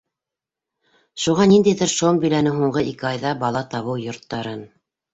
Шуға 1.25 1.45
ниндәйҙер 1.51 1.93
шом 1.97 2.23
биләне 2.25 2.57
һуңғы 2.57 2.85
ике 2.95 3.09
айҙа 3.13 3.37
бала 3.47 3.67
табыу 3.77 4.03
йорттарын. 4.09 4.69